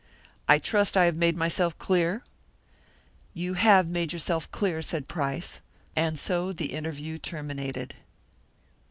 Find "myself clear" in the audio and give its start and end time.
1.37-2.23